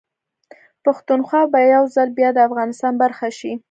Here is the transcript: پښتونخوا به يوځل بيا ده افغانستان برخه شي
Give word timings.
پښتونخوا 0.83 1.41
به 1.51 1.59
يوځل 1.73 2.09
بيا 2.17 2.29
ده 2.35 2.41
افغانستان 2.49 2.93
برخه 3.01 3.27
شي 3.37 3.51